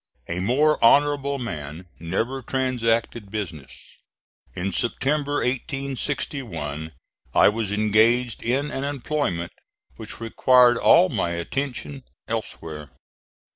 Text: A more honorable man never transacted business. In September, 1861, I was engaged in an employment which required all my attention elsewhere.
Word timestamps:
A 0.27 0.39
more 0.39 0.83
honorable 0.83 1.37
man 1.37 1.85
never 1.99 2.41
transacted 2.41 3.29
business. 3.29 3.97
In 4.55 4.71
September, 4.71 5.33
1861, 5.43 6.91
I 7.35 7.49
was 7.49 7.71
engaged 7.71 8.41
in 8.41 8.71
an 8.71 8.83
employment 8.83 9.51
which 9.97 10.19
required 10.19 10.79
all 10.79 11.09
my 11.09 11.33
attention 11.33 12.01
elsewhere. 12.27 12.89